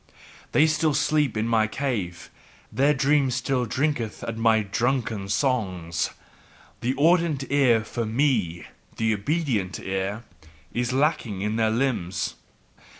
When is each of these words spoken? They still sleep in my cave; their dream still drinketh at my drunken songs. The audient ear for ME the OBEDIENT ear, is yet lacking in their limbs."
They 0.51 0.65
still 0.65 0.95
sleep 0.95 1.37
in 1.37 1.47
my 1.47 1.67
cave; 1.67 2.31
their 2.71 2.91
dream 2.95 3.29
still 3.29 3.67
drinketh 3.67 4.23
at 4.23 4.35
my 4.35 4.63
drunken 4.63 5.29
songs. 5.29 6.09
The 6.79 6.95
audient 6.95 7.45
ear 7.51 7.83
for 7.83 8.03
ME 8.07 8.65
the 8.97 9.13
OBEDIENT 9.13 9.79
ear, 9.81 10.23
is 10.73 10.91
yet 10.91 10.97
lacking 10.99 11.41
in 11.43 11.55
their 11.57 11.69
limbs." 11.69 12.33